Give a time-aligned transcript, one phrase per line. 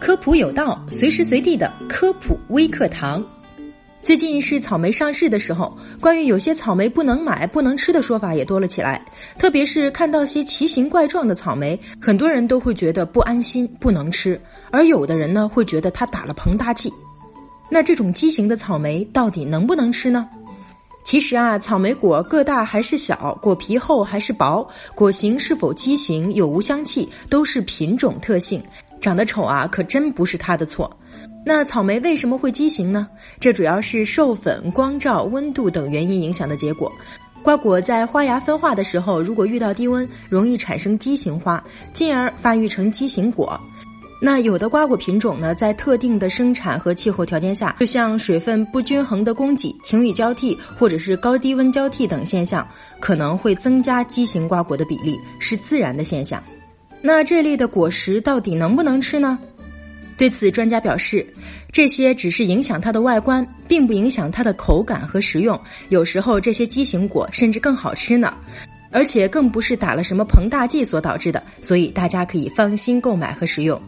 [0.00, 3.24] 科普有道，随时随地的科普微课堂。
[4.02, 9.04] 最近是草莓上市的时候，关于有些草莓不能买、不能吃的说法也多了起来。
[9.38, 14.38] 特别是看到些奇形怪状的草莓，很多人都会觉得不安心，不能吃；
[14.70, 16.92] 而有的人呢，会觉得它打了膨大剂。
[17.68, 20.28] 那这种畸形的草莓到底能不能吃呢？
[21.04, 28.62] 其实啊，草莓果个大还是小，果皮厚还是薄，果形是否畸形、有无香气，都是品种特性。
[29.00, 30.98] 长得丑啊，可真不是它的错。
[31.44, 33.08] 那草莓为什么会畸形呢？
[33.40, 36.92] 这主要是授粉、光照、温度等原因影响的结果。
[37.42, 43.58] 瓜果在花芽分化的时候，如果遇到低温，容易产生畸形花，进而发育成畸形果。
[44.22, 52.68] 那有的瓜果品种呢，在特定的生产和气候条件下，就像水分不均衡的供给、晴雨交替或者是高低温交替等现象，
[53.00, 56.42] 可能会增加畸形瓜果的比例，是自然的现象。
[57.02, 59.38] 那这类的果实到底能不能吃呢？
[60.16, 61.26] 对此，专家表示，
[61.72, 65.58] 这些只是影响它的外观，并不影响它的口感和食用。
[65.88, 68.34] 有时候这些畸形果甚至更好吃呢，
[68.90, 73.80] 而且更不是打了什么膨大剂所导致的，所以大家可以放心购买和食用。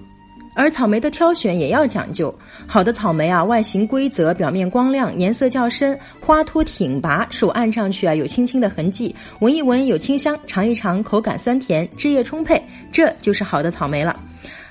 [0.55, 2.34] 而草莓的挑选也要讲究，
[2.67, 14.19] 好的草莓啊，外形规则，表面光亮，颜色较深，花托挺拔，手按上去啊有轻轻的痕迹，闻一闻有清香，尝一尝口感酸甜，汁液充沛，这就是好的草莓了。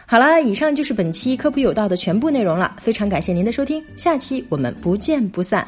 [0.05, 5.65] 好啦，以上就是本期科普有道的全部内容了，非常感谢您的收听，下期我们不见不散。